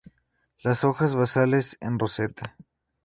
[0.63, 2.55] Las hojas basales en roseta.